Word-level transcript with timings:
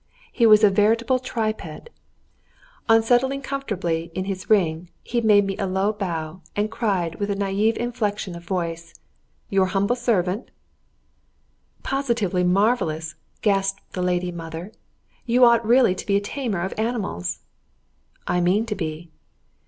He 0.31 0.47
was 0.47 0.63
a 0.63 0.71
veritable 0.71 1.19
triped! 1.19 1.89
On 2.89 3.03
settling 3.03 3.43
comfortably 3.43 4.11
in 4.15 4.25
his 4.25 4.49
ring, 4.49 4.89
he 5.03 5.21
made 5.21 5.45
me 5.45 5.55
a 5.59 5.67
low 5.67 5.93
bow, 5.93 6.41
and 6.55 6.71
cried 6.71 7.19
with 7.19 7.29
a 7.29 7.35
naïve 7.35 7.77
inflexion 7.77 8.35
of 8.35 8.43
voice 8.43 8.95
"Your 9.51 9.67
humble 9.67 9.95
servant!" 9.95 10.49
"Positively 11.83 12.43
marvellous!" 12.43 13.13
gasped 13.43 13.83
the 13.93 14.01
lady 14.01 14.31
mother; 14.31 14.71
"you 15.27 15.45
ought 15.45 15.63
really 15.63 15.93
to 15.93 16.05
be 16.07 16.15
a 16.15 16.19
tamer 16.19 16.61
of 16.61 16.73
animals!" 16.79 17.41
"I 18.25 18.41
mean 18.41 18.65
to 18.65 18.75
be." 18.75 19.11